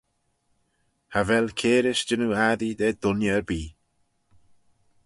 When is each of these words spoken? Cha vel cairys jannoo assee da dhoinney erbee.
Cha 1.11 1.21
vel 1.27 1.47
cairys 1.59 1.99
jannoo 2.07 2.35
assee 2.47 2.77
da 2.79 2.87
dhoinney 3.01 3.31
erbee. 3.37 3.69